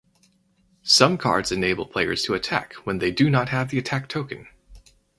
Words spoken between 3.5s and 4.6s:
the attack token.